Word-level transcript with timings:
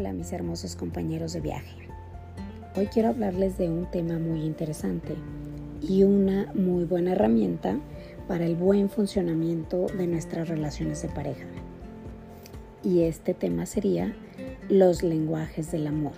Hola 0.00 0.14
mis 0.14 0.32
hermosos 0.32 0.76
compañeros 0.76 1.34
de 1.34 1.42
viaje. 1.42 1.76
Hoy 2.74 2.86
quiero 2.86 3.10
hablarles 3.10 3.58
de 3.58 3.68
un 3.68 3.84
tema 3.90 4.18
muy 4.18 4.40
interesante 4.40 5.14
y 5.82 6.04
una 6.04 6.50
muy 6.54 6.84
buena 6.84 7.12
herramienta 7.12 7.78
para 8.26 8.46
el 8.46 8.56
buen 8.56 8.88
funcionamiento 8.88 9.88
de 9.88 10.06
nuestras 10.06 10.48
relaciones 10.48 11.02
de 11.02 11.08
pareja. 11.08 11.44
Y 12.82 13.02
este 13.02 13.34
tema 13.34 13.66
sería 13.66 14.16
los 14.70 15.02
lenguajes 15.02 15.70
del 15.70 15.86
amor, 15.86 16.14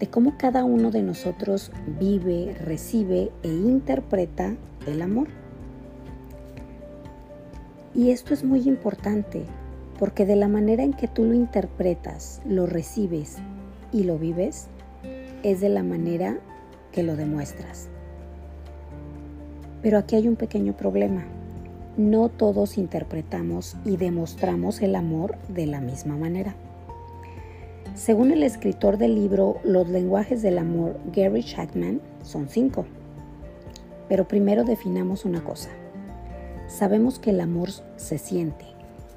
de 0.00 0.08
cómo 0.08 0.36
cada 0.36 0.64
uno 0.64 0.90
de 0.90 1.04
nosotros 1.04 1.70
vive, 2.00 2.56
recibe 2.64 3.30
e 3.44 3.48
interpreta 3.48 4.56
el 4.88 5.00
amor. 5.00 5.28
Y 7.94 8.10
esto 8.10 8.34
es 8.34 8.42
muy 8.42 8.66
importante 8.66 9.44
porque 10.00 10.24
de 10.24 10.34
la 10.34 10.48
manera 10.48 10.82
en 10.82 10.94
que 10.94 11.08
tú 11.08 11.24
lo 11.24 11.34
interpretas, 11.34 12.40
lo 12.46 12.64
recibes 12.64 13.36
y 13.92 14.04
lo 14.04 14.18
vives, 14.18 14.68
es 15.42 15.60
de 15.60 15.68
la 15.68 15.82
manera 15.82 16.38
que 16.90 17.02
lo 17.02 17.16
demuestras. 17.16 17.88
Pero 19.82 19.98
aquí 19.98 20.16
hay 20.16 20.26
un 20.26 20.36
pequeño 20.36 20.74
problema. 20.74 21.24
No 21.98 22.30
todos 22.30 22.78
interpretamos 22.78 23.76
y 23.84 23.98
demostramos 23.98 24.80
el 24.80 24.96
amor 24.96 25.36
de 25.48 25.66
la 25.66 25.82
misma 25.82 26.16
manera. 26.16 26.54
Según 27.94 28.30
el 28.30 28.42
escritor 28.42 28.96
del 28.96 29.14
libro 29.14 29.58
Los 29.64 29.90
lenguajes 29.90 30.40
del 30.40 30.56
amor, 30.56 30.98
Gary 31.14 31.44
Chapman, 31.44 32.00
son 32.22 32.48
cinco. 32.48 32.86
Pero 34.08 34.26
primero 34.26 34.64
definamos 34.64 35.26
una 35.26 35.44
cosa. 35.44 35.68
Sabemos 36.68 37.18
que 37.18 37.30
el 37.30 37.40
amor 37.40 37.68
se 37.96 38.16
siente, 38.16 38.64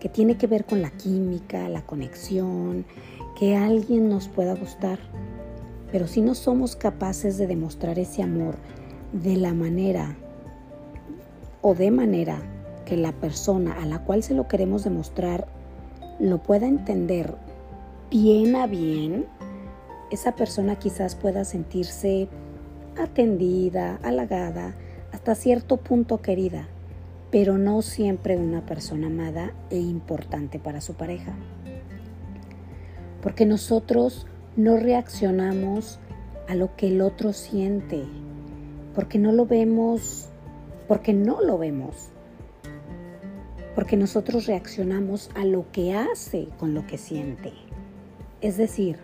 que 0.04 0.10
tiene 0.10 0.36
que 0.36 0.48
ver 0.48 0.66
con 0.66 0.82
la 0.82 0.90
química, 0.90 1.70
la 1.70 1.86
conexión, 1.86 2.86
que 3.40 3.56
alguien 3.56 4.10
nos 4.10 4.28
pueda 4.28 4.54
gustar. 4.54 5.00
Pero 5.94 6.08
si 6.08 6.20
no 6.20 6.36
somos 6.36 6.76
capaces 6.76 7.38
de 7.38 7.48
demostrar 7.48 7.98
ese 7.98 8.22
amor 8.22 8.58
de 9.14 9.38
la 9.38 9.54
manera 9.54 10.18
o 11.62 11.74
de 11.74 11.90
manera 11.90 12.42
que 12.86 12.98
la 12.98 13.14
persona 13.14 13.82
a 13.82 13.86
la 13.86 14.04
cual 14.04 14.24
se 14.24 14.34
lo 14.34 14.50
queremos 14.50 14.84
demostrar 14.84 15.48
lo 16.20 16.44
pueda 16.44 16.68
entender 16.68 17.38
bien 18.12 18.58
a 18.58 18.68
bien, 18.68 19.26
esa 20.12 20.36
persona 20.36 20.76
quizás 20.76 21.16
pueda 21.16 21.46
sentirse 21.46 22.28
atendida, 23.02 24.02
halagada, 24.04 24.76
hasta 25.14 25.34
cierto 25.34 25.78
punto 25.78 26.22
querida 26.22 26.68
pero 27.34 27.58
no 27.58 27.82
siempre 27.82 28.38
una 28.38 28.64
persona 28.64 29.08
amada 29.08 29.56
e 29.72 29.80
importante 29.80 30.60
para 30.60 30.82
su 30.82 30.94
pareja. 30.94 31.34
Porque 33.24 33.48
nosotros 33.48 34.28
no 34.56 34.78
reaccionamos 34.78 36.00
a 36.48 36.54
lo 36.54 36.76
que 36.76 36.90
el 36.90 37.02
otro 37.02 37.34
siente, 37.34 38.04
porque 38.94 39.18
no 39.18 39.32
lo 39.32 39.48
vemos, 39.48 40.30
porque 40.88 41.12
no 41.14 41.42
lo 41.42 41.58
vemos, 41.58 42.10
porque 43.74 43.98
nosotros 43.98 44.46
reaccionamos 44.46 45.32
a 45.34 45.44
lo 45.44 45.66
que 45.72 45.96
hace 45.96 46.50
con 46.60 46.76
lo 46.76 46.86
que 46.86 47.00
siente, 47.00 47.52
es 48.42 48.58
decir, 48.58 48.98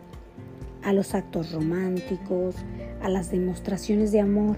a 0.84 0.94
los 0.94 1.16
actos 1.16 1.52
románticos, 1.52 2.58
a 3.02 3.10
las 3.10 3.32
demostraciones 3.32 4.12
de 4.12 4.20
amor, 4.20 4.58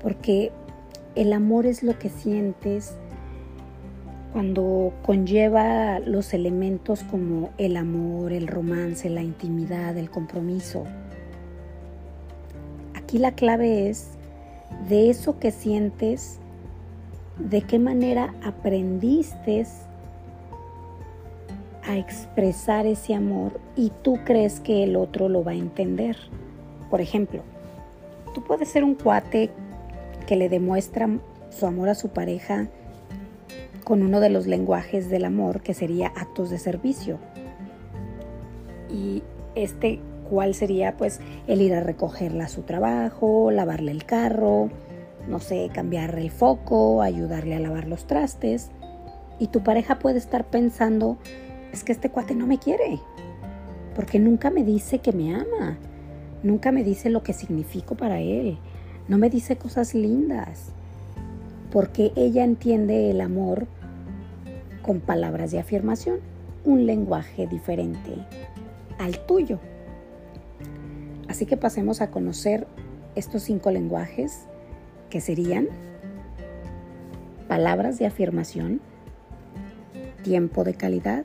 porque 0.00 0.52
el 1.14 1.32
amor 1.32 1.66
es 1.66 1.82
lo 1.82 1.98
que 1.98 2.08
sientes 2.08 2.94
cuando 4.32 4.92
conlleva 5.02 5.98
los 5.98 6.32
elementos 6.34 7.02
como 7.02 7.50
el 7.58 7.76
amor, 7.76 8.32
el 8.32 8.46
romance, 8.46 9.10
la 9.10 9.22
intimidad, 9.22 9.96
el 9.96 10.08
compromiso. 10.08 10.84
Aquí 12.94 13.18
la 13.18 13.32
clave 13.32 13.88
es 13.88 14.10
de 14.88 15.10
eso 15.10 15.38
que 15.40 15.50
sientes, 15.50 16.38
de 17.38 17.62
qué 17.62 17.78
manera 17.78 18.34
aprendiste 18.44 19.66
a 21.82 21.96
expresar 21.96 22.86
ese 22.86 23.14
amor 23.14 23.58
y 23.74 23.90
tú 24.02 24.18
crees 24.24 24.60
que 24.60 24.84
el 24.84 24.94
otro 24.94 25.28
lo 25.28 25.42
va 25.42 25.52
a 25.52 25.56
entender. 25.56 26.16
Por 26.88 27.00
ejemplo, 27.00 27.42
tú 28.32 28.44
puedes 28.44 28.68
ser 28.68 28.84
un 28.84 28.94
cuate 28.94 29.50
que 30.30 30.36
le 30.36 30.48
demuestra 30.48 31.08
su 31.48 31.66
amor 31.66 31.88
a 31.88 31.96
su 31.96 32.10
pareja 32.10 32.68
con 33.82 34.04
uno 34.04 34.20
de 34.20 34.30
los 34.30 34.46
lenguajes 34.46 35.10
del 35.10 35.24
amor 35.24 35.60
que 35.60 35.74
sería 35.74 36.06
actos 36.06 36.50
de 36.50 36.58
servicio. 36.60 37.18
Y 38.88 39.24
este 39.56 39.98
cuál 40.30 40.54
sería 40.54 40.96
pues 40.96 41.18
el 41.48 41.60
ir 41.60 41.74
a 41.74 41.80
recogerla 41.80 42.44
a 42.44 42.48
su 42.48 42.62
trabajo, 42.62 43.50
lavarle 43.50 43.90
el 43.90 44.04
carro, 44.04 44.70
no 45.28 45.40
sé, 45.40 45.68
cambiarle 45.74 46.20
el 46.20 46.30
foco, 46.30 47.02
ayudarle 47.02 47.56
a 47.56 47.58
lavar 47.58 47.88
los 47.88 48.06
trastes. 48.06 48.70
Y 49.40 49.48
tu 49.48 49.64
pareja 49.64 49.98
puede 49.98 50.18
estar 50.18 50.44
pensando, 50.44 51.18
es 51.72 51.82
que 51.82 51.90
este 51.90 52.08
cuate 52.08 52.36
no 52.36 52.46
me 52.46 52.58
quiere, 52.58 53.00
porque 53.96 54.20
nunca 54.20 54.50
me 54.50 54.62
dice 54.62 55.00
que 55.00 55.10
me 55.10 55.34
ama, 55.34 55.76
nunca 56.44 56.70
me 56.70 56.84
dice 56.84 57.10
lo 57.10 57.24
que 57.24 57.32
significo 57.32 57.96
para 57.96 58.20
él, 58.20 58.60
no 59.10 59.18
me 59.18 59.28
dice 59.28 59.56
cosas 59.56 59.92
lindas, 59.92 60.66
porque 61.72 62.12
ella 62.14 62.44
entiende 62.44 63.10
el 63.10 63.20
amor 63.20 63.66
con 64.82 65.00
palabras 65.00 65.50
de 65.50 65.58
afirmación, 65.58 66.20
un 66.64 66.86
lenguaje 66.86 67.48
diferente 67.48 68.12
al 69.00 69.18
tuyo. 69.26 69.58
Así 71.26 71.44
que 71.44 71.56
pasemos 71.56 72.00
a 72.00 72.12
conocer 72.12 72.68
estos 73.16 73.42
cinco 73.42 73.72
lenguajes 73.72 74.46
que 75.10 75.20
serían 75.20 75.66
palabras 77.48 77.98
de 77.98 78.06
afirmación, 78.06 78.80
tiempo 80.22 80.62
de 80.62 80.74
calidad, 80.74 81.24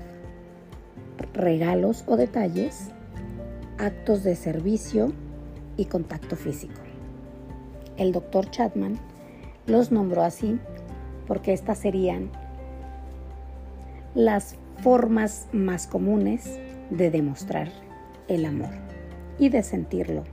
regalos 1.35 2.03
o 2.07 2.17
detalles, 2.17 2.89
actos 3.77 4.23
de 4.23 4.35
servicio 4.35 5.13
y 5.77 5.85
contacto 5.85 6.35
físico. 6.35 6.84
El 7.97 8.11
doctor 8.11 8.49
Chapman 8.51 8.97
los 9.67 9.91
nombró 9.91 10.23
así 10.23 10.59
porque 11.27 11.53
estas 11.53 11.79
serían 11.79 12.29
las 14.13 14.55
formas 14.81 15.47
más 15.53 15.87
comunes 15.87 16.59
de 16.89 17.09
demostrar 17.09 17.69
el 18.27 18.45
amor 18.45 18.71
y 19.39 19.49
de 19.49 19.63
sentirlo 19.63 20.23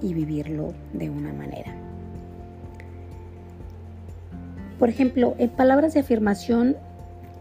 y 0.00 0.14
vivirlo 0.14 0.72
de 0.92 1.10
una 1.10 1.32
manera. 1.32 1.74
Por 4.78 4.88
ejemplo, 4.88 5.34
en 5.38 5.50
palabras 5.50 5.94
de 5.94 6.00
afirmación 6.00 6.76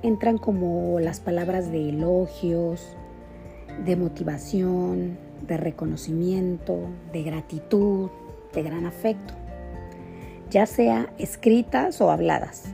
entran 0.03 0.37
como 0.37 0.99
las 0.99 1.19
palabras 1.19 1.71
de 1.71 1.89
elogios, 1.89 2.95
de 3.85 3.95
motivación, 3.95 5.17
de 5.47 5.57
reconocimiento, 5.57 6.77
de 7.11 7.23
gratitud, 7.23 8.09
de 8.53 8.63
gran 8.63 8.85
afecto 8.85 9.40
ya 10.51 10.65
sea 10.65 11.11
escritas 11.17 12.01
o 12.01 12.11
habladas. 12.11 12.65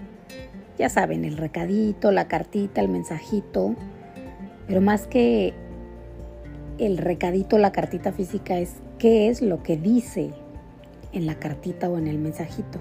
Ya 0.78 0.90
saben, 0.90 1.26
el 1.26 1.38
recadito, 1.38 2.12
la 2.12 2.28
cartita, 2.28 2.82
el 2.82 2.90
mensajito, 2.90 3.76
pero 4.68 4.82
más 4.82 5.08
que 5.08 5.54
el 6.80 6.98
recadito, 6.98 7.58
la 7.58 7.72
cartita 7.72 8.12
física 8.12 8.58
es 8.58 8.76
qué 8.98 9.30
es 9.30 9.42
lo 9.42 9.64
que 9.64 9.78
dice 9.78 10.34
en 11.14 11.26
la 11.26 11.36
cartita 11.36 11.90
o 11.90 11.98
en 11.98 12.08
el 12.08 12.18
mensajito. 12.18 12.80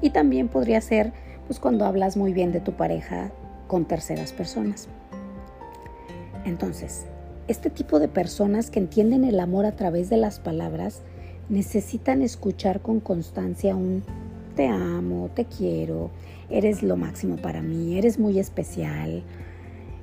Y 0.00 0.10
también 0.10 0.48
podría 0.48 0.80
ser 0.80 1.12
pues 1.46 1.58
cuando 1.58 1.86
hablas 1.86 2.16
muy 2.16 2.34
bien 2.34 2.52
de 2.52 2.60
tu 2.60 2.72
pareja 2.72 3.32
con 3.66 3.86
terceras 3.86 4.32
personas. 4.32 4.88
Entonces, 6.44 7.06
este 7.48 7.70
tipo 7.70 7.98
de 7.98 8.08
personas 8.08 8.70
que 8.70 8.78
entienden 8.80 9.24
el 9.24 9.40
amor 9.40 9.64
a 9.64 9.72
través 9.72 10.10
de 10.10 10.18
las 10.18 10.40
palabras 10.40 11.02
necesitan 11.48 12.22
escuchar 12.22 12.80
con 12.80 13.00
constancia 13.00 13.74
un 13.74 14.02
te 14.54 14.66
amo, 14.66 15.30
te 15.34 15.44
quiero, 15.44 16.10
eres 16.50 16.82
lo 16.82 16.96
máximo 16.96 17.36
para 17.36 17.62
mí, 17.62 17.96
eres 17.96 18.18
muy 18.18 18.40
especial, 18.40 19.22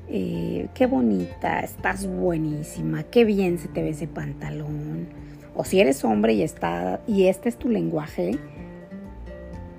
eh, 0.08 0.68
qué 0.74 0.86
bonita, 0.86 1.60
estás 1.60 2.08
buenísima, 2.08 3.04
qué 3.04 3.26
bien 3.26 3.60
se 3.60 3.68
te 3.68 3.82
ve 3.82 3.90
ese 3.90 4.08
pantalón. 4.08 5.08
O 5.56 5.66
si 5.66 5.80
eres 5.80 6.04
hombre 6.06 6.34
y, 6.34 6.42
está, 6.42 7.02
y 7.08 7.26
este 7.26 7.50
es 7.50 7.58
tu 7.58 7.70
lenguaje, 7.70 8.38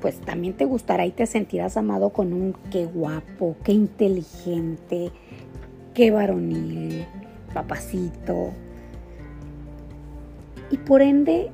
pues 0.01 0.21
también 0.21 0.55
te 0.55 0.65
gustará 0.65 1.07
y 1.07 1.11
te 1.11 1.27
sentirás 1.27 1.77
amado 1.77 2.11
con 2.11 2.33
un 2.33 2.55
qué 2.71 2.85
guapo, 2.85 3.57
qué 3.65 3.73
inteligente, 3.73 5.11
qué 5.95 6.11
varonil, 6.11 7.07
papacito. 7.55 8.53
Y 10.71 10.79
por 10.79 11.03
ende 11.03 11.51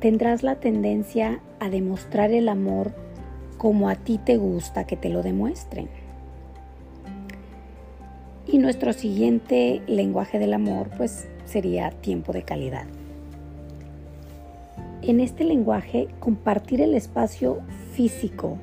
tendrás 0.00 0.42
la 0.42 0.56
tendencia 0.56 1.40
a 1.60 1.70
demostrar 1.70 2.30
el 2.32 2.48
amor 2.48 2.92
como 3.58 3.88
a 3.88 3.94
ti 3.94 4.18
te 4.18 4.36
gusta 4.36 4.86
que 4.86 4.96
te 4.96 5.10
lo 5.10 5.22
demuestren. 5.22 5.88
Y 8.46 8.58
nuestro 8.58 8.92
siguiente 8.92 9.82
lenguaje 9.86 10.38
del 10.38 10.54
amor 10.54 10.90
pues 10.96 11.28
sería 11.44 11.90
tiempo 11.90 12.32
de 12.32 12.42
calidad. 12.42 12.86
En 15.02 15.20
este 15.20 15.44
lenguaje 15.44 16.08
compartir 16.18 16.80
el 16.80 16.94
espacio 16.94 17.60
físico 17.92 18.58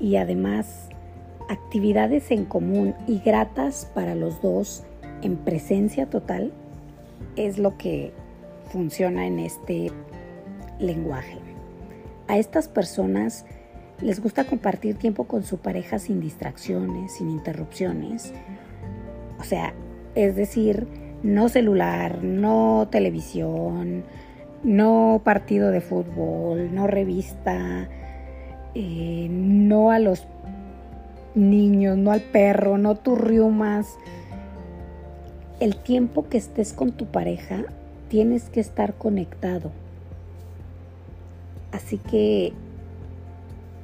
y 0.00 0.16
además 0.16 0.88
actividades 1.48 2.30
en 2.30 2.44
común 2.44 2.94
y 3.06 3.20
gratas 3.20 3.90
para 3.94 4.14
los 4.14 4.40
dos 4.42 4.84
en 5.22 5.36
presencia 5.36 6.06
total 6.06 6.52
es 7.36 7.58
lo 7.58 7.76
que 7.78 8.12
funciona 8.72 9.26
en 9.26 9.38
este 9.38 9.92
lenguaje. 10.78 11.38
A 12.26 12.38
estas 12.38 12.68
personas 12.68 13.44
les 14.00 14.20
gusta 14.20 14.44
compartir 14.44 14.96
tiempo 14.96 15.24
con 15.24 15.44
su 15.44 15.58
pareja 15.58 15.98
sin 15.98 16.20
distracciones, 16.20 17.12
sin 17.12 17.30
interrupciones. 17.30 18.32
O 19.38 19.44
sea, 19.44 19.74
es 20.14 20.34
decir, 20.34 20.86
no 21.22 21.48
celular, 21.48 22.24
no 22.24 22.88
televisión, 22.90 24.04
no 24.64 25.20
partido 25.22 25.70
de 25.70 25.80
fútbol, 25.80 26.74
no 26.74 26.86
revista, 26.86 27.88
eh, 28.74 29.28
no 29.30 29.90
a 29.90 29.98
los 29.98 30.26
niños, 31.34 31.98
no 31.98 32.10
al 32.10 32.22
perro, 32.22 32.78
no 32.78 32.96
tus 32.96 33.20
riumas. 33.20 33.98
El 35.60 35.76
tiempo 35.76 36.28
que 36.28 36.38
estés 36.38 36.72
con 36.72 36.92
tu 36.92 37.06
pareja 37.06 37.66
tienes 38.12 38.50
que 38.50 38.60
estar 38.60 38.92
conectado. 38.98 39.72
Así 41.70 41.96
que 41.96 42.52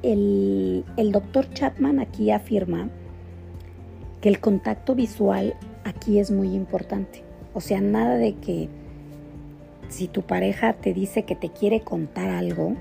el, 0.03 0.85
el 0.97 1.11
doctor 1.11 1.51
Chapman 1.51 1.99
aquí 1.99 2.29
afirma 2.29 2.89
que 4.21 4.29
el 4.29 4.39
contacto 4.39 4.93
visual 4.93 5.55
aquí 5.83 6.19
es 6.19 6.29
muy 6.29 6.53
importante. 6.53 7.23
O 7.55 7.59
sea, 7.59 7.81
nada 7.81 8.17
de 8.17 8.35
que 8.35 8.69
si 9.87 10.07
tu 10.07 10.21
pareja 10.21 10.73
te 10.73 10.93
dice 10.93 11.23
que 11.23 11.35
te 11.35 11.49
quiere 11.49 11.81
contar 11.81 12.29
algo, 12.29 12.75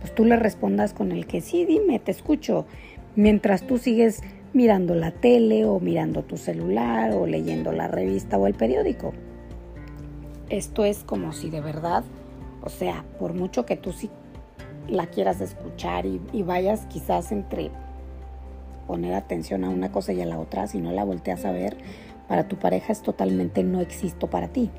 pues 0.00 0.12
tú 0.12 0.24
le 0.24 0.34
respondas 0.34 0.92
con 0.92 1.12
el 1.12 1.28
que 1.28 1.40
sí, 1.40 1.66
dime, 1.66 2.00
te 2.00 2.10
escucho, 2.10 2.66
mientras 3.14 3.64
tú 3.64 3.78
sigues 3.78 4.22
mirando 4.54 4.96
la 4.96 5.12
tele 5.12 5.66
o 5.66 5.78
mirando 5.78 6.24
tu 6.24 6.36
celular 6.36 7.12
o 7.12 7.28
leyendo 7.28 7.70
la 7.70 7.86
revista 7.86 8.38
o 8.38 8.48
el 8.48 8.54
periódico. 8.54 9.12
Esto 10.50 10.84
es 10.84 11.04
como 11.04 11.32
si 11.32 11.48
de 11.48 11.60
verdad, 11.60 12.02
o 12.62 12.68
sea, 12.68 13.04
por 13.20 13.34
mucho 13.34 13.64
que 13.64 13.76
tú 13.76 13.92
sí 13.92 14.10
la 14.88 15.06
quieras 15.06 15.40
escuchar 15.40 16.06
y, 16.06 16.42
vayas 16.42 16.86
quizás 16.86 17.30
entre 17.30 17.70
poner 18.88 19.14
atención 19.14 19.62
a 19.62 19.68
una 19.68 19.92
cosa 19.92 20.12
y 20.12 20.20
a 20.20 20.26
la 20.26 20.40
otra, 20.40 20.66
si 20.66 20.80
no 20.80 20.90
la 20.90 21.04
volteas 21.04 21.44
a 21.44 21.52
ver, 21.52 21.76
para 22.26 22.48
tu 22.48 22.56
pareja 22.56 22.92
es 22.92 23.00
totalmente 23.00 23.62
no 23.62 23.80
existo 23.80 24.26
para 24.28 24.48
ti. 24.48 24.70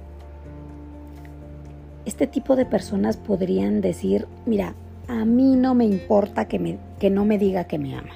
Este 2.03 2.27
tipo 2.27 2.57
de 2.57 2.65
personas 2.65 3.15
podrían 3.15 3.79
decir, 3.79 4.27
mira, 4.45 4.75
a 5.07 5.23
mí 5.23 5.55
no 5.55 5.73
me 5.73 5.85
importa 5.85 6.49
que, 6.49 6.59
me, 6.59 6.79
que 6.99 7.09
no 7.09 7.23
me 7.23 7.37
diga 7.37 7.63
que 7.63 7.79
me 7.79 7.95
ama. 7.95 8.15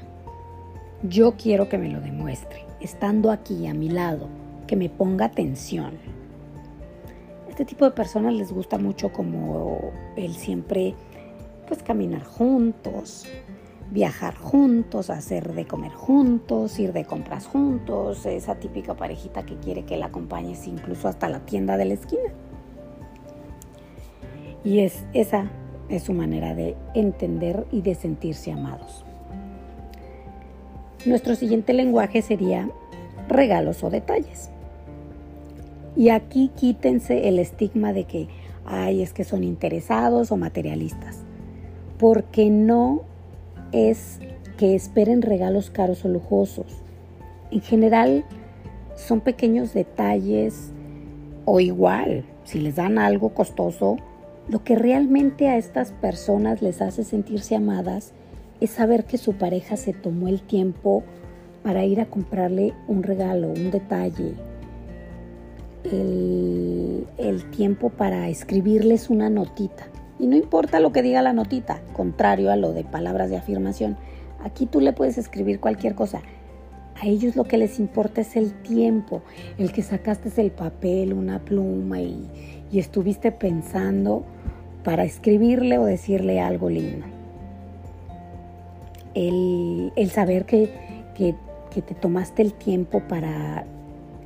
Yo 1.04 1.36
quiero 1.38 1.70
que 1.70 1.78
me 1.78 1.88
lo 1.88 2.02
demuestre, 2.02 2.66
estando 2.82 3.32
aquí 3.32 3.66
a 3.68 3.74
mi 3.74 3.90
lado, 3.90 4.28
que 4.68 4.76
me 4.76 4.90
ponga 4.90 5.26
atención. 5.26 5.94
Este 7.56 7.64
tipo 7.64 7.86
de 7.86 7.92
personas 7.92 8.34
les 8.34 8.52
gusta 8.52 8.78
mucho 8.78 9.14
como 9.14 9.94
el 10.18 10.36
siempre, 10.36 10.94
pues 11.70 11.82
caminar 11.84 12.26
juntos, 12.26 13.26
viajar 13.92 14.36
juntos, 14.36 15.10
hacer 15.10 15.54
de 15.54 15.66
comer 15.66 15.94
juntos, 15.94 16.78
ir 16.80 16.92
de 16.92 17.06
compras 17.06 17.48
juntos, 17.48 18.26
esa 18.26 18.56
típica 18.56 18.96
parejita 18.96 19.46
que 19.46 19.56
quiere 19.56 19.86
que 19.86 19.96
la 19.96 20.08
acompañes 20.08 20.68
incluso 20.68 21.08
hasta 21.08 21.30
la 21.30 21.46
tienda 21.46 21.78
de 21.78 21.86
la 21.86 21.94
esquina. 21.94 22.34
Y 24.66 24.80
es 24.80 25.06
esa 25.14 25.50
es 25.88 26.04
su 26.04 26.12
manera 26.12 26.56
de 26.56 26.76
entender 26.94 27.66
y 27.72 27.84
de 27.84 27.96
sentirse 27.96 28.52
amados. 28.52 29.06
Nuestro 31.06 31.36
siguiente 31.36 31.72
lenguaje 31.72 32.22
sería 32.22 32.70
regalos 33.30 33.82
o 33.82 33.90
detalles. 33.90 34.50
Y 35.96 36.10
aquí 36.10 36.52
quítense 36.56 37.28
el 37.28 37.40
estigma 37.40 37.94
de 37.94 38.04
que, 38.04 38.28
ay, 38.66 39.02
es 39.02 39.14
que 39.14 39.24
son 39.24 39.44
interesados 39.44 40.32
o 40.32 40.38
materialistas, 40.38 41.24
porque 41.98 42.50
no 42.50 43.04
es 43.72 44.20
que 44.58 44.76
esperen 44.76 45.22
regalos 45.22 45.70
caros 45.70 46.04
o 46.06 46.10
lujosos. 46.10 46.84
En 47.52 47.62
general 47.62 48.26
son 48.96 49.22
pequeños 49.22 49.74
detalles 49.74 50.74
o 51.46 51.60
igual, 51.60 52.26
si 52.44 52.60
les 52.60 52.76
dan 52.76 52.98
algo 52.98 53.30
costoso, 53.30 53.98
lo 54.50 54.64
que 54.64 54.76
realmente 54.76 55.48
a 55.48 55.58
estas 55.58 55.92
personas 55.92 56.62
les 56.62 56.82
hace 56.82 57.04
sentirse 57.04 57.56
amadas 57.56 58.14
es 58.60 58.72
saber 58.72 59.06
que 59.06 59.18
su 59.18 59.34
pareja 59.34 59.78
se 59.78 59.94
tomó 59.94 60.28
el 60.28 60.42
tiempo 60.42 61.04
para 61.64 61.84
ir 61.86 62.00
a 62.00 62.06
comprarle 62.06 62.74
un 62.88 63.04
regalo, 63.04 63.50
un 63.50 63.72
detalle, 63.72 64.34
el, 65.92 67.44
tiempo 67.52 67.90
para 67.90 68.28
escribirles 68.28 69.10
una 69.10 69.30
notita. 69.30 69.88
Y 70.20 70.28
no 70.28 70.36
importa 70.36 70.80
lo 70.80 70.92
que 70.92 71.02
diga 71.02 71.22
la 71.22 71.34
notita, 71.34 71.82
contrario 71.94 72.52
a 72.52 72.56
lo 72.56 72.74
de 72.74 72.84
palabras 72.84 73.30
de 73.30 73.38
afirmación, 73.38 73.98
aquí 74.44 74.66
tú 74.66 74.82
le 74.82 74.94
puedes 74.94 75.18
escribir 75.18 75.60
cualquier 75.60 75.96
cosa. 75.96 76.22
A 77.02 77.08
ellos 77.08 77.36
lo 77.36 77.44
que 77.44 77.58
les 77.58 77.80
importa 77.80 78.22
es 78.22 78.36
el 78.36 78.54
tiempo, 78.62 79.22
el 79.58 79.72
que 79.72 79.82
sacaste 79.82 80.30
el 80.42 80.52
papel, 80.52 81.14
una 81.14 81.40
pluma 81.40 82.02
y, 82.02 82.30
y 82.72 82.80
estuviste 82.80 83.32
pensando 83.32 84.26
para 84.86 85.04
escribirle 85.04 85.78
o 85.80 85.86
decirle 85.86 86.40
algo 86.40 86.70
lindo. 86.70 87.06
El, 89.16 89.92
saber 90.12 90.46
que, 90.46 90.70
que, 91.16 91.36
te 91.82 91.96
tomaste 91.96 92.42
el 92.42 92.54
tiempo 92.54 93.02
para 93.02 93.66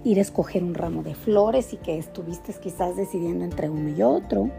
ir 0.04 0.18
a 0.20 0.22
escoger 0.22 0.64
un 0.64 0.74
ramo 0.74 1.04
de 1.04 1.16
flores 1.16 1.74
y 1.74 1.78
que 1.78 1.98
estuviste 1.98 2.54
quizás 2.54 2.96
decidiendo 2.96 3.44
entre 3.44 3.70
uno 3.70 3.90
y 3.90 4.02
otro 4.02 4.50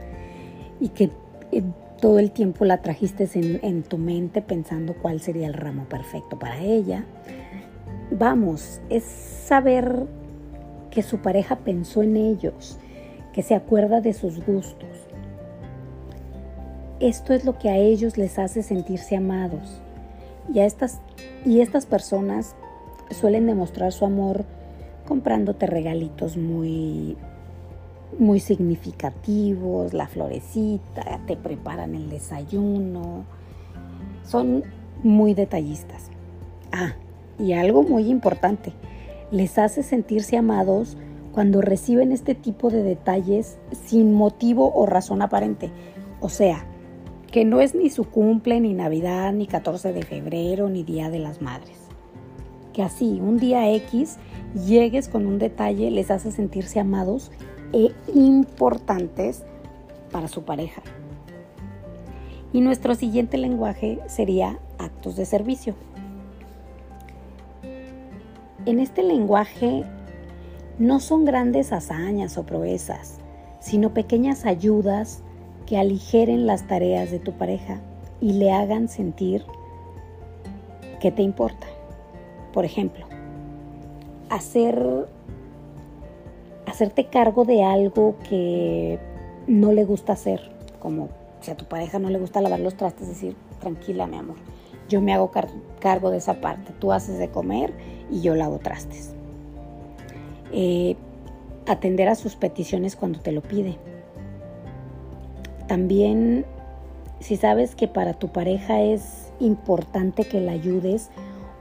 y 0.81 0.89
que 0.89 1.11
eh, 1.53 1.63
todo 2.01 2.19
el 2.19 2.31
tiempo 2.31 2.65
la 2.65 2.83
trajiste 2.83 3.29
en, 3.35 3.61
en, 3.63 3.83
tu 3.83 3.99
mente 3.99 4.43
pensando 4.43 4.95
cuál 4.95 5.21
sería 5.21 5.47
el 5.47 5.55
ramo 5.55 5.85
perfecto 5.85 6.39
para 6.39 6.61
ella. 6.61 7.05
Vamos, 8.11 8.81
es 8.89 9.05
saber 9.05 10.07
que 10.91 11.03
su 11.03 11.19
pareja 11.19 11.57
pensó 11.57 12.03
en 12.03 12.17
ellos, 12.17 12.79
que 13.33 13.43
se 13.43 13.55
acuerda 13.55 14.01
de 14.01 14.13
sus 14.13 14.45
gustos. 14.45 14.89
Esto 16.99 17.33
es 17.33 17.45
lo 17.45 17.59
que 17.59 17.71
a 17.71 17.77
ellos 17.77 18.19
les 18.19 18.39
hace 18.39 18.63
sentirse 18.63 19.17
amados. 19.17 19.81
Y, 20.53 20.59
a 20.61 20.67
estas, 20.67 21.01
y 21.45 21.61
estas 21.61 21.87
personas 21.87 22.57
suelen 23.11 23.47
demostrar 23.47 23.93
su 23.93 24.05
amor 24.05 24.45
comprándote 25.11 25.67
regalitos 25.67 26.37
muy, 26.37 27.17
muy 28.17 28.39
significativos, 28.39 29.93
la 29.93 30.07
florecita, 30.07 31.19
te 31.27 31.37
preparan 31.37 31.97
el 31.97 32.09
desayuno. 32.09 33.25
Son 34.23 34.63
muy 35.03 35.35
detallistas. 35.35 36.13
Ah, 36.71 36.95
y 37.41 37.55
algo 37.55 37.83
muy 37.83 38.09
importante, 38.09 38.73
les 39.33 39.59
hace 39.59 39.83
sentirse 39.83 40.37
amados 40.37 40.97
cuando 41.33 41.61
reciben 41.61 42.13
este 42.13 42.37
tipo 42.37 42.71
de 42.71 42.85
detalles 42.85 43.59
sin 43.73 44.15
motivo 44.15 44.73
o 44.73 44.87
razón 44.87 45.23
aparente. 45.23 45.73
O 46.21 46.29
sea, 46.29 46.65
que 47.33 47.45
no 47.45 47.61
es 47.61 47.75
ni 47.75 47.91
su 47.91 48.05
cumple, 48.05 48.61
ni 48.61 48.75
Navidad, 48.75 49.33
ni 49.33 49.49
14 49.49 49.93
de 49.93 50.03
febrero, 50.05 50.69
ni 50.69 50.85
Día 50.85 51.11
de 51.11 51.19
las 51.19 51.43
Madres. 51.43 51.80
Que 52.73 52.83
así, 52.83 53.21
un 53.21 53.39
día 53.39 53.71
X, 53.73 54.19
llegues 54.67 55.09
con 55.09 55.27
un 55.27 55.39
detalle, 55.39 55.91
les 55.91 56.11
hace 56.11 56.31
sentirse 56.31 56.81
amados 56.81 57.31
e 57.73 57.93
importantes 58.15 59.43
para 60.11 60.29
su 60.29 60.45
pareja. 60.45 60.83
Y 62.53 62.61
nuestro 62.61 62.95
siguiente 62.95 63.39
lenguaje 63.39 64.01
sería 64.07 64.59
actos 64.79 65.17
de 65.17 65.25
servicio. 65.25 65.75
En 68.67 68.79
este 68.79 69.03
lenguaje 69.03 69.85
no 70.79 71.01
son 71.01 71.25
grandes 71.25 71.73
hazañas 71.73 72.37
o 72.39 72.45
proezas, 72.45 73.19
sino 73.61 73.95
pequeñas 73.95 74.45
ayudas 74.47 75.23
que 75.67 75.79
aligeren 75.79 76.47
las 76.47 76.67
tareas 76.67 77.11
de 77.11 77.21
tu 77.21 77.33
pareja 77.33 77.81
y 78.21 78.33
le 78.33 78.53
hagan 78.53 78.89
sentir 78.89 79.45
que 81.01 81.13
te 81.13 81.23
importa. 81.23 81.67
Por 82.53 82.65
ejemplo, 82.65 83.07
hacer 84.29 85.07
hacerte 86.67 87.07
cargo 87.07 87.45
de 87.45 87.65
algo 87.65 88.15
que 88.29 88.99
no 89.47 89.73
le 89.73 89.85
gusta 89.85 90.13
hacer, 90.13 90.41
como 90.79 91.09
si 91.41 91.51
a 91.51 91.57
tu 91.57 91.65
pareja 91.65 91.99
no 91.99 92.11
le 92.11 92.19
gusta 92.19 92.41
lavar 92.41 92.61
los 92.61 92.77
trastes, 92.77 93.09
decir, 93.09 93.35
tranquila 93.59 94.07
mi 94.07 94.17
amor, 94.17 94.37
yo 94.89 95.01
me 95.01 95.13
hago 95.13 95.33
cargo 95.81 96.11
de 96.11 96.19
esa 96.19 96.41
parte, 96.41 96.73
tú 96.79 96.93
haces 96.93 97.19
de 97.19 97.29
comer 97.29 97.73
y 98.11 98.21
yo 98.21 98.35
lavo 98.37 98.59
trastes 98.59 99.15
eh, 100.53 100.97
atender 101.67 102.09
a 102.09 102.15
sus 102.15 102.37
peticiones 102.37 102.97
cuando 102.97 103.21
te 103.21 103.33
lo 103.33 103.43
pide. 103.43 103.77
También 105.69 106.45
si 107.21 107.37
sabes 107.37 107.75
que 107.75 107.87
para 107.87 108.15
tu 108.15 108.29
pareja 108.29 108.81
es 108.81 109.33
importante 109.39 110.25
que 110.25 110.41
la 110.41 110.53
ayudes, 110.53 111.11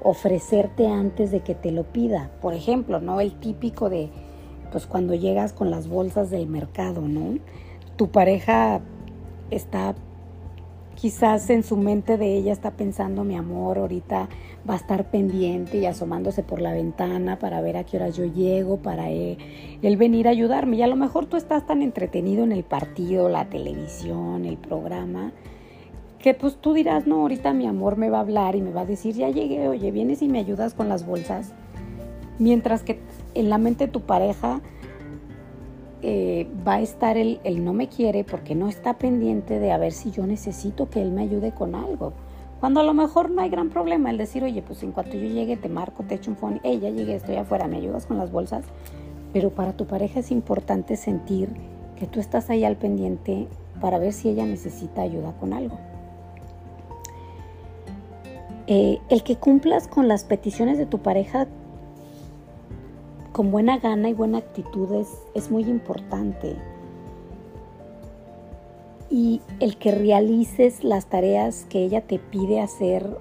ofrecerte 0.04 0.88
antes 0.88 1.32
de 1.32 1.42
que 1.42 1.56
te 1.56 1.72
lo 1.72 1.84
pida. 1.84 2.32
Por 2.42 2.54
ejemplo, 2.54 3.00
¿no? 3.00 3.22
El 3.22 3.34
típico 3.40 3.90
de, 3.90 4.10
pues 4.72 4.86
cuando 4.86 5.16
llegas 5.16 5.54
con 5.54 5.72
las 5.72 5.88
bolsas 5.88 6.30
del 6.30 6.48
mercado, 6.48 7.02
¿no? 7.02 7.40
Tu 7.96 8.10
pareja 8.10 8.82
está 9.52 9.96
quizás 11.00 11.50
en 11.50 11.64
su 11.64 11.78
mente 11.78 12.18
de 12.18 12.36
ella 12.36 12.52
está 12.52 12.72
pensando, 12.72 13.24
mi 13.24 13.38
amor, 13.38 13.78
ahorita 13.78 14.28
va 14.70 14.74
a 14.74 14.78
estar 14.78 15.10
pendiente 15.10 15.78
y 15.78 15.86
asomándose 15.86 16.44
por 16.44 16.60
la 16.60 16.74
ventana 16.74 17.40
para 17.40 17.62
ver 17.62 17.78
a 17.78 17.86
qué 17.86 17.96
hora 17.96 18.10
yo 18.10 18.26
llego, 18.26 18.78
para 18.78 19.10
él, 19.10 19.38
venir 19.98 20.28
a 20.28 20.32
ayudarme. 20.32 20.76
Y 20.76 20.82
a 20.82 20.88
lo 20.88 20.98
mejor 20.98 21.26
tú 21.26 21.38
estás 21.38 21.66
tan 21.66 21.82
entretenido 21.82 22.44
en 22.44 22.52
el 22.52 22.64
partido, 22.64 23.30
la 23.30 23.50
televisión, 23.50 24.44
el 24.44 24.58
programa, 24.58 25.32
que 26.20 26.34
pues 26.34 26.58
tú 26.58 26.74
dirás, 26.74 27.08
no, 27.08 27.22
ahorita 27.22 27.54
mi 27.54 27.66
amor 27.66 27.98
me 27.98 28.10
va 28.10 28.18
a 28.18 28.22
hablar 28.22 28.56
y 28.56 28.62
me 28.62 28.72
va 28.72 28.82
a 28.82 28.86
decir, 28.86 29.16
ya 29.16 29.30
llegué, 29.30 29.68
oye, 29.68 29.92
vienes 29.92 30.22
y 30.22 30.28
me 30.28 30.40
ayudas 30.40 30.74
con 30.74 30.90
las 30.90 31.06
bolsas. 31.06 31.54
Mientras 32.38 32.84
que 32.84 33.00
en 33.36 33.50
la 33.50 33.58
mente 33.58 33.86
de 33.86 33.92
tu 33.92 34.02
pareja 34.02 34.62
eh, 36.02 36.48
va 36.68 36.76
a 36.76 36.82
estar 36.82 37.18
el, 37.18 37.40
el, 37.44 37.64
no 37.64 37.74
me 37.74 37.88
quiere 37.88 38.24
porque 38.24 38.54
no 38.54 38.68
está 38.68 38.98
pendiente 38.98 39.60
de 39.60 39.72
a 39.72 39.78
ver 39.78 39.94
si 39.94 40.12
yo 40.12 40.26
necesito 40.28 40.90
que 40.90 41.02
él 41.02 41.12
me 41.12 41.24
ayude 41.24 41.52
con 41.52 41.74
algo. 41.74 42.14
Cuando 42.60 42.82
a 42.82 42.84
lo 42.84 42.94
mejor 42.94 43.32
no 43.32 43.42
hay 43.42 43.50
gran 43.50 43.70
problema 43.70 44.10
el 44.10 44.18
decir, 44.18 44.44
oye, 44.44 44.62
pues 44.62 44.84
en 44.84 44.92
cuanto 44.92 45.16
yo 45.16 45.28
llegue 45.28 45.56
te 45.56 45.70
marco, 45.70 46.04
te 46.04 46.16
echo 46.16 46.32
un 46.32 46.38
phone, 46.38 46.60
hey, 46.64 46.80
ya 46.82 46.90
llegué, 46.90 47.16
estoy 47.16 47.38
afuera, 47.38 47.68
¿me 47.68 47.78
ayudas 47.78 48.06
con 48.06 48.18
las 48.18 48.32
bolsas? 48.32 48.66
Pero 49.32 49.52
para 49.52 49.74
tu 49.74 49.86
pareja 49.86 50.20
es 50.20 50.32
importante 50.32 50.98
sentir 50.98 51.50
que 51.98 52.08
tú 52.08 52.20
estás 52.20 52.50
ahí 52.50 52.66
al 52.66 52.76
pendiente 52.76 53.48
para 53.80 54.00
ver 54.00 54.12
si 54.12 54.28
ella 54.28 54.46
necesita 54.46 55.02
ayuda 55.02 55.34
con 55.40 55.54
algo. 55.54 55.78
Eh, 58.72 59.02
el 59.10 59.24
que 59.24 59.36
cumplas 59.36 59.88
con 59.88 60.08
las 60.08 60.26
peticiones 60.26 60.78
de 60.78 60.86
tu 60.86 61.00
pareja 61.00 61.48
con 63.32 63.50
buena 63.50 63.80
gana 63.80 64.10
y 64.10 64.14
buena 64.14 64.38
actitud 64.38 65.04
es, 65.34 65.50
muy 65.50 65.64
importante. 65.64 66.56
Y 69.10 69.42
el 69.60 69.78
que 69.78 69.90
realices 69.90 70.84
las 70.84 71.08
tareas 71.08 71.66
que 71.68 71.84
ella 71.84 72.02
te 72.02 72.20
pide 72.20 72.62
hacer 72.62 73.18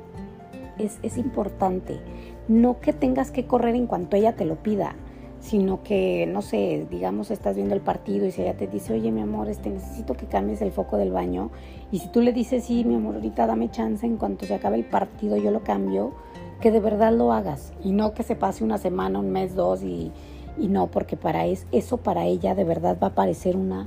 es, 0.77 0.99
es 1.03 1.17
importante. 1.17 1.99
No 2.47 2.79
que 2.81 2.93
tengas 2.93 3.31
que 3.31 3.47
correr 3.47 3.75
en 3.75 3.87
cuanto 3.87 4.19
ella 4.19 4.37
te 4.37 4.45
lo 4.45 4.57
pida 4.57 4.97
sino 5.41 5.83
que, 5.83 6.27
no 6.27 6.43
sé, 6.43 6.87
digamos, 6.91 7.31
estás 7.31 7.57
viendo 7.57 7.75
el 7.75 7.81
partido 7.81 8.27
y 8.27 8.33
si 8.33 8.43
ella 8.43 8.57
te 8.57 8.67
dice, 8.67 8.93
oye, 8.93 9.11
mi 9.13 9.21
amor, 9.21 9.49
este, 9.49 9.71
necesito 9.71 10.15
que 10.15 10.27
cambies 10.27 10.61
el 10.63 10.73
foco 10.73 10.97
del 10.97 11.13
baño, 11.13 11.51
y 11.91 12.01
si 12.01 12.09
tú 12.09 12.21
le 12.21 12.33
dices, 12.33 12.65
sí, 12.65 12.85
mi 12.85 12.97
amor, 12.97 13.17
ahorita 13.17 13.47
dame 13.47 13.71
chance, 13.71 14.05
en 14.05 14.17
cuanto 14.17 14.47
se 14.47 14.55
acabe 14.55 14.77
el 14.77 14.85
partido 14.85 15.37
yo 15.37 15.51
lo 15.51 15.63
cambio, 15.63 16.13
que 16.61 16.71
de 16.71 16.81
verdad 16.81 17.13
lo 17.13 17.33
hagas, 17.33 17.73
y 17.83 17.93
no 17.93 18.15
que 18.15 18.25
se 18.25 18.35
pase 18.35 18.65
una 18.65 18.79
semana, 18.79 19.21
un 19.21 19.31
mes, 19.31 19.55
dos, 19.55 19.83
y, 19.83 20.11
y 20.59 20.69
no, 20.69 20.89
porque 20.89 21.17
para 21.17 21.47
eso 21.47 21.97
para 21.99 22.27
ella 22.27 22.55
de 22.55 22.65
verdad 22.65 22.99
va 23.01 23.09
a 23.09 23.15
parecer 23.15 23.57
una, 23.57 23.87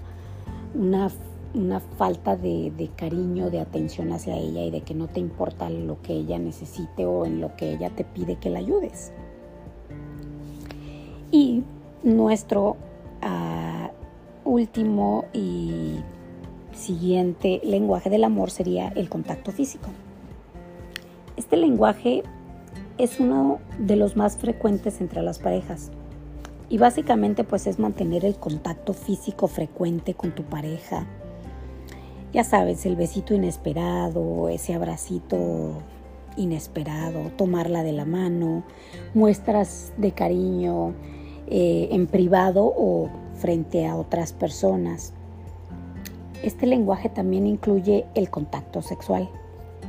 una, 0.73 1.11
una 1.53 1.81
falta 1.81 2.37
de, 2.37 2.71
de 2.77 2.87
cariño, 2.87 3.49
de 3.49 3.59
atención 3.59 4.13
hacia 4.13 4.37
ella 4.37 4.63
y 4.63 4.71
de 4.71 4.81
que 4.81 4.93
no 4.93 5.07
te 5.07 5.19
importa 5.19 5.69
lo 5.69 6.01
que 6.01 6.13
ella 6.13 6.39
necesite 6.39 7.05
o 7.05 7.25
en 7.25 7.41
lo 7.41 7.55
que 7.57 7.73
ella 7.73 7.89
te 7.89 8.05
pide 8.05 8.37
que 8.37 8.49
la 8.49 8.59
ayudes. 8.59 9.11
Y 11.31 11.63
nuestro 12.03 12.77
ah, 13.21 13.91
último 14.43 15.25
y 15.33 15.99
siguiente 16.73 17.61
lenguaje 17.63 18.09
del 18.09 18.23
amor 18.23 18.51
sería 18.51 18.89
el 18.89 19.09
contacto 19.09 19.51
físico. 19.51 19.89
Este 21.37 21.57
lenguaje 21.57 22.23
es 22.97 23.19
uno 23.19 23.59
de 23.79 23.95
los 23.95 24.15
más 24.15 24.37
frecuentes 24.37 25.01
entre 25.01 25.21
las 25.21 25.39
parejas 25.39 25.91
y 26.69 26.77
básicamente 26.77 27.43
pues 27.43 27.67
es 27.67 27.79
mantener 27.79 28.25
el 28.25 28.35
contacto 28.35 28.93
físico 28.93 29.47
frecuente 29.47 30.13
con 30.13 30.31
tu 30.31 30.43
pareja. 30.43 31.05
Ya 32.33 32.45
sabes, 32.45 32.85
el 32.85 32.95
besito 32.95 33.33
inesperado, 33.33 34.47
ese 34.47 34.73
abracito 34.73 35.81
inesperado, 36.37 37.29
tomarla 37.37 37.83
de 37.83 37.91
la 37.91 38.05
mano, 38.05 38.63
muestras 39.13 39.91
de 39.97 40.13
cariño, 40.13 40.93
eh, 41.47 41.89
en 41.91 42.07
privado 42.07 42.65
o 42.65 43.09
frente 43.35 43.87
a 43.87 43.95
otras 43.95 44.33
personas. 44.33 45.13
Este 46.43 46.65
lenguaje 46.65 47.09
también 47.09 47.45
incluye 47.45 48.05
el 48.15 48.29
contacto 48.29 48.81
sexual, 48.81 49.29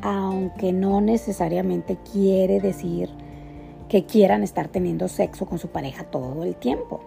aunque 0.02 0.72
no 0.72 1.00
necesariamente 1.00 1.96
quiere 2.12 2.60
decir 2.60 3.08
que 3.88 4.04
quieran 4.04 4.42
estar 4.42 4.68
teniendo 4.68 5.08
sexo 5.08 5.46
con 5.46 5.58
su 5.58 5.68
pareja 5.68 6.04
todo 6.04 6.44
el 6.44 6.56
tiempo. 6.56 7.00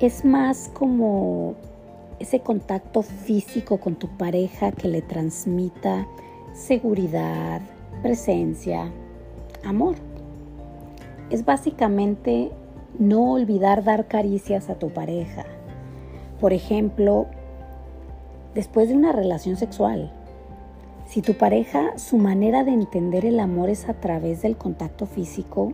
Es 0.00 0.24
más 0.24 0.70
como 0.74 1.54
ese 2.18 2.40
contacto 2.40 3.02
físico 3.02 3.78
con 3.78 3.94
tu 3.94 4.08
pareja 4.08 4.72
que 4.72 4.88
le 4.88 5.02
transmita 5.02 6.06
seguridad, 6.52 7.60
presencia, 8.02 8.90
amor. 9.64 9.96
Es 11.30 11.44
básicamente 11.44 12.50
no 12.98 13.32
olvidar 13.32 13.84
dar 13.84 14.06
caricias 14.06 14.70
a 14.70 14.74
tu 14.74 14.90
pareja. 14.90 15.44
Por 16.40 16.52
ejemplo, 16.52 17.26
después 18.54 18.88
de 18.88 18.94
una 18.94 19.12
relación 19.12 19.56
sexual, 19.56 20.12
si 21.06 21.22
tu 21.22 21.34
pareja, 21.34 21.96
su 21.98 22.18
manera 22.18 22.64
de 22.64 22.72
entender 22.72 23.24
el 23.24 23.38
amor 23.38 23.70
es 23.70 23.88
a 23.88 23.94
través 23.94 24.42
del 24.42 24.56
contacto 24.56 25.06
físico, 25.06 25.72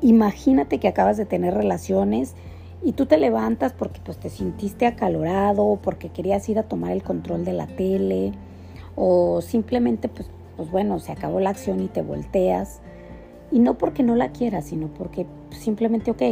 imagínate 0.00 0.78
que 0.78 0.88
acabas 0.88 1.16
de 1.16 1.26
tener 1.26 1.54
relaciones 1.54 2.34
y 2.82 2.92
tú 2.92 3.06
te 3.06 3.18
levantas 3.18 3.72
porque 3.72 4.00
pues, 4.04 4.18
te 4.18 4.30
sintiste 4.30 4.86
acalorado, 4.86 5.78
porque 5.82 6.08
querías 6.08 6.48
ir 6.48 6.58
a 6.58 6.62
tomar 6.62 6.92
el 6.92 7.02
control 7.02 7.44
de 7.44 7.52
la 7.52 7.66
tele, 7.66 8.32
o 8.96 9.40
simplemente 9.40 10.08
pues, 10.08 10.30
pues 10.56 10.70
bueno, 10.70 10.98
se 10.98 11.12
acabó 11.12 11.40
la 11.40 11.50
acción 11.50 11.80
y 11.80 11.88
te 11.88 12.02
volteas. 12.02 12.80
Y 13.50 13.58
no 13.58 13.78
porque 13.78 14.02
no 14.02 14.14
la 14.14 14.30
quieras, 14.30 14.66
sino 14.66 14.88
porque 14.88 15.26
simplemente, 15.50 16.10
ok, 16.10 16.22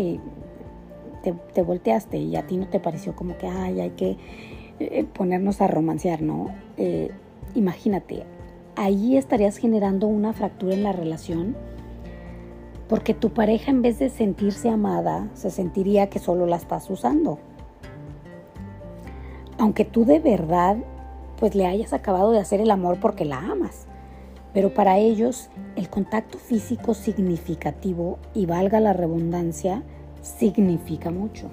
te, 1.53 1.63
volteaste 1.63 2.19
y 2.19 2.37
a 2.37 2.47
ti 2.47 2.57
no 2.57 2.69
te 2.69 2.81
pareció 2.81 3.15
como 3.15 3.37
que, 3.37 3.49
ay, 3.49 3.81
hay 3.81 3.91
que 3.91 4.17
eh, 4.79 5.05
ponernos 5.05 5.61
a 5.61 5.67
romancear, 5.67 6.23
¿no? 6.23 6.55
Eh, 6.77 7.11
imagínate, 7.55 8.25
ahí 8.77 9.17
estarías 9.17 9.57
generando 9.57 10.07
una 10.07 10.33
fractura 10.33 10.75
en 10.75 10.85
la 10.85 10.93
relación 10.93 11.57
porque 12.89 13.13
tu 13.13 13.31
pareja 13.31 13.71
en 13.71 13.83
vez 13.83 13.99
de 13.99 14.09
sentirse 14.09 14.71
amada, 14.71 15.29
se 15.35 15.51
sentiría 15.51 16.09
que 16.09 16.19
solo 16.19 16.47
la 16.47 16.57
estás 16.57 16.89
usando. 16.89 17.39
Aunque 19.59 19.85
tú 19.85 20.05
de 20.05 20.21
verdad, 20.21 20.79
pues 21.39 21.55
le 21.55 21.67
hayas 21.67 21.93
acabado 21.93 22.31
de 22.31 22.39
hacer 22.39 22.61
el 22.61 22.71
amor 22.71 22.99
porque 23.01 23.25
la 23.25 23.39
amas. 23.39 23.88
Pero 24.59 24.75
para 24.75 24.99
ellos 24.99 25.51
el 25.77 25.89
contacto 25.89 26.37
físico 26.37 26.93
significativo, 26.93 28.19
y 28.35 28.47
valga 28.47 28.81
la 28.81 28.93
redundancia, 28.93 29.85
significa 30.21 31.13
mucho. 31.13 31.47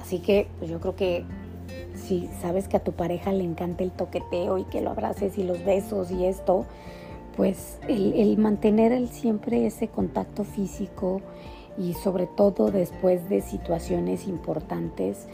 Así 0.00 0.18
que 0.20 0.46
pues 0.58 0.70
yo 0.70 0.80
creo 0.80 0.96
que 0.96 1.26
si 1.94 2.30
sabes 2.40 2.68
que 2.68 2.78
a 2.78 2.82
tu 2.82 2.92
pareja 2.92 3.32
le 3.32 3.44
encanta 3.44 3.84
el 3.84 3.90
toqueteo 3.90 4.56
y 4.56 4.64
que 4.64 4.80
lo 4.80 4.88
abraces 4.88 5.36
y 5.36 5.42
los 5.42 5.62
besos 5.62 6.10
y 6.10 6.24
esto, 6.24 6.64
pues 7.36 7.78
el, 7.86 8.38
mantener 8.38 8.92
el, 8.92 9.10
siempre 9.10 9.66
ese 9.66 9.88
contacto 9.88 10.44
físico 10.44 11.20
y 11.76 11.92
sobre 11.92 12.26
todo 12.26 12.70
después 12.70 13.28
de 13.28 13.42
situaciones 13.42 14.26
importantes 14.26 15.28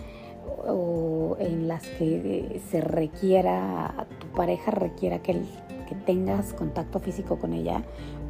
o 0.66 1.36
en 1.38 1.68
las 1.68 1.86
que 1.86 2.60
se 2.72 2.80
requiera, 2.80 4.08
tu 4.18 4.26
pareja 4.36 4.72
requiera 4.72 5.20
que 5.20 5.30
el 5.30 5.46
que 5.88 5.94
tengas 5.94 6.52
contacto 6.52 7.00
físico 7.00 7.38
con 7.38 7.54
ella, 7.54 7.82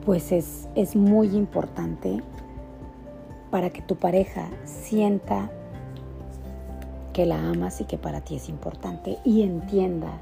pues 0.06 0.30
es, 0.30 0.68
es 0.74 0.94
muy 0.94 1.28
importante 1.36 2.22
para 3.50 3.70
que 3.70 3.82
tu 3.82 3.96
pareja 3.96 4.48
sienta 4.64 5.50
que 7.12 7.26
la 7.26 7.50
amas 7.50 7.80
y 7.80 7.84
que 7.84 7.98
para 7.98 8.20
ti 8.20 8.36
es 8.36 8.48
importante 8.48 9.18
y 9.24 9.42
entienda 9.42 10.20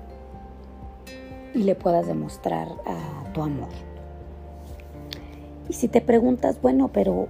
y 1.55 1.63
le 1.65 1.75
puedas 1.75 2.07
demostrar 2.07 2.69
tu 3.35 3.43
amor. 3.43 3.69
Y 5.69 5.75
si 5.75 5.89
te 5.89 6.01
preguntas, 6.01 6.61
bueno, 6.63 6.89
pero 6.93 7.29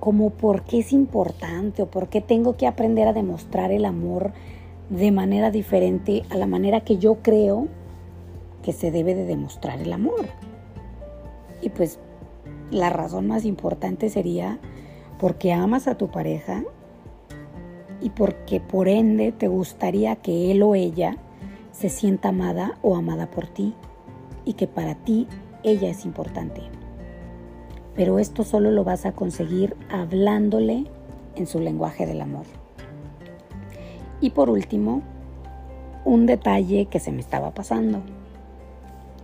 ¿cómo 0.00 0.30
por 0.30 0.64
qué 0.64 0.80
es 0.80 0.92
importante 0.92 1.82
o 1.82 1.86
por 1.86 2.08
qué 2.08 2.20
tengo 2.20 2.56
que 2.56 2.66
aprender 2.66 3.08
a 3.08 3.12
demostrar 3.12 3.70
el 3.70 3.84
amor 3.84 4.32
de 4.90 5.12
manera 5.12 5.50
diferente 5.50 6.24
a 6.30 6.36
la 6.36 6.46
manera 6.46 6.80
que 6.80 6.98
yo 6.98 7.18
creo 7.22 7.68
que 8.62 8.72
se 8.72 8.90
debe 8.90 9.14
de 9.14 9.24
demostrar 9.24 9.80
el 9.80 9.92
amor. 9.92 10.26
Y 11.62 11.70
pues 11.70 11.98
la 12.70 12.90
razón 12.90 13.26
más 13.26 13.44
importante 13.44 14.08
sería 14.08 14.58
porque 15.18 15.52
amas 15.52 15.88
a 15.88 15.96
tu 15.96 16.08
pareja 16.08 16.64
y 18.00 18.10
porque 18.10 18.60
por 18.60 18.88
ende 18.88 19.32
te 19.32 19.48
gustaría 19.48 20.16
que 20.16 20.50
él 20.50 20.62
o 20.62 20.74
ella 20.74 21.16
se 21.72 21.88
sienta 21.88 22.30
amada 22.30 22.78
o 22.82 22.96
amada 22.96 23.30
por 23.30 23.46
ti 23.46 23.74
y 24.44 24.54
que 24.54 24.66
para 24.66 24.94
ti 24.94 25.26
ella 25.62 25.90
es 25.90 26.04
importante. 26.04 26.62
Pero 27.94 28.18
esto 28.18 28.44
solo 28.44 28.70
lo 28.70 28.84
vas 28.84 29.04
a 29.04 29.12
conseguir 29.12 29.76
hablándole 29.90 30.86
en 31.36 31.46
su 31.46 31.60
lenguaje 31.60 32.06
del 32.06 32.20
amor. 32.20 32.46
Y 34.20 34.30
por 34.30 34.48
último, 34.48 35.02
un 36.04 36.26
detalle 36.26 36.86
que 36.86 37.00
se 37.00 37.12
me 37.12 37.20
estaba 37.20 37.52
pasando 37.52 38.02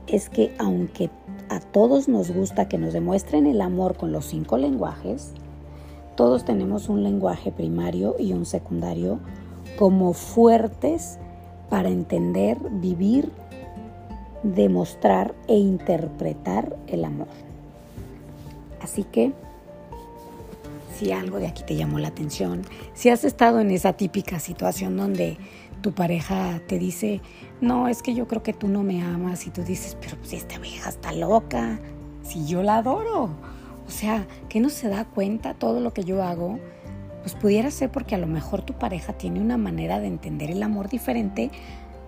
es 0.07 0.29
que 0.29 0.55
aunque 0.59 1.11
a 1.49 1.61
todos 1.61 2.09
nos 2.09 2.31
gusta 2.31 2.69
que 2.69 2.79
nos 2.79 2.93
demuestren 2.93 3.47
el 3.47 3.61
amor 3.61 3.97
con 3.97 4.13
los 4.13 4.27
cinco 4.27 4.57
lenguajes, 4.59 5.33
todos 6.17 6.45
tenemos 6.45 6.89
un 6.89 7.03
lenguaje 7.03 7.53
primario 7.53 8.17
y 8.19 8.33
un 8.33 8.47
secundario 8.47 9.21
como 9.79 10.13
fuertes 10.13 11.19
para 11.69 11.89
entender, 11.89 12.59
vivir, 12.71 13.31
demostrar 14.43 15.35
e 15.49 15.57
interpretar 15.57 16.77
el 16.87 17.05
amor. 17.05 17.29
Así 18.81 19.05
que, 19.05 19.33
si 20.97 21.13
algo 21.13 21.39
de 21.39 21.49
aquí 21.49 21.63
te 21.65 21.77
llamó 21.77 21.99
la 21.99 22.09
atención, 22.09 22.63
si 22.95 23.11
has 23.11 23.25
estado 23.25 23.61
en 23.61 23.71
esa 23.71 23.95
típica 23.95 24.39
situación 24.39 24.97
donde 24.97 25.37
tu 25.87 25.93
pareja 25.93 26.61
te 26.66 26.81
dice, 26.81 27.21
no, 27.61 27.87
es 27.87 28.02
que 28.02 28.12
yo 28.12 28.26
creo 28.26 28.43
que 28.43 28.52
tú 28.52 28.66
no 28.66 28.83
me 28.83 29.05
amas 29.05 29.47
y 29.47 29.50
tú 29.50 29.62
dices, 29.62 29.97
pero 30.00 30.16
si 30.25 30.35
esta 30.35 30.59
vieja 30.59 30.88
está 30.88 31.12
loca, 31.12 31.78
si 32.25 32.45
yo 32.45 32.64
la 32.64 32.78
adoro. 32.78 33.31
O 33.87 33.90
sea, 33.90 34.26
que 34.49 34.59
no 34.59 34.69
se 34.69 34.88
da 34.88 35.05
cuenta 35.05 35.55
todo 35.55 35.78
lo 35.78 35.95
que 35.95 36.02
yo 36.02 36.25
hago, 36.25 36.59
pues 37.21 37.37
pudiera 37.37 37.71
ser 37.71 37.93
porque 37.93 38.16
a 38.16 38.19
lo 38.19 38.26
mejor 38.26 38.62
tu 38.62 38.73
pareja 38.73 39.12
tiene 39.12 39.40
una 39.40 39.59
manera 39.59 40.00
de 40.00 40.09
entender 40.09 40.50
el 40.50 40.64
amor 40.64 40.88
diferente 40.88 41.52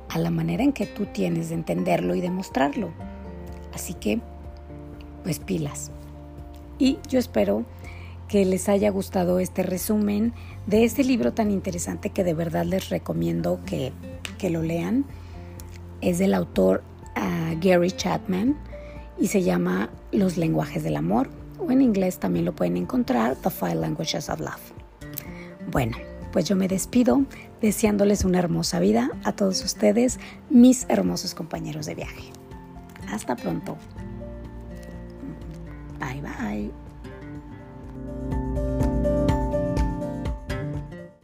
a 0.09 0.19
la 0.19 0.33
manera 0.33 0.65
en 0.65 0.73
que 0.73 0.87
tú 0.87 1.07
tienes 1.07 1.51
de 1.51 1.55
entenderlo 1.55 2.17
y 2.17 2.21
demostrarlo. 2.21 2.91
Así 3.73 3.95
que, 3.95 4.19
pues 5.23 5.39
pilas. 5.39 5.93
Y 6.81 6.99
yo 7.09 7.21
espero 7.21 7.65
que 8.29 8.45
les 8.45 8.69
haya 8.69 8.91
gustado 8.91 9.41
este 9.41 9.63
resumen 9.63 10.33
de 10.67 10.85
este 10.85 11.03
libro 11.03 11.33
tan 11.33 11.51
interesante 11.51 12.11
que 12.11 12.25
de 12.25 12.35
verdad 12.35 12.65
les 12.65 12.91
recomiendo 12.91 13.61
que, 13.65 13.93
lo 14.51 14.63
lean. 14.63 15.05
Es 16.01 16.19
del 16.19 16.35
autor 16.35 16.85
ah, 17.17 17.55
Gary 17.61 17.91
Chapman 17.91 18.57
y 19.19 19.29
se 19.29 19.43
llama 19.43 19.91
Los 20.13 20.37
lenguajes 20.37 20.85
del 20.85 20.97
amor 20.97 21.29
o 21.59 21.73
en 21.73 21.83
inglés 21.83 22.19
también 22.19 22.45
lo 22.45 22.55
pueden 22.55 22.77
encontrar 22.77 23.37
The 23.37 23.51
Five 23.51 23.77
Languages 23.77 24.29
of 24.29 24.41
Love. 24.41 24.73
Bueno, 25.71 25.97
pues 26.33 26.49
yo 26.49 26.57
me 26.57 26.69
despido 26.69 27.23
deseándoles 27.61 28.25
una 28.25 28.39
hermosa 28.39 28.79
vida 28.79 29.11
a 29.25 29.33
todos 29.33 29.65
ustedes, 29.65 30.21
mis 30.51 30.87
hermosos 30.89 31.35
compañeros 31.35 31.87
de 31.87 31.95
viaje. 31.95 32.31
Hasta 33.11 33.35
pronto. 33.35 33.77
Bye 35.99 36.23
bye. 36.23 36.88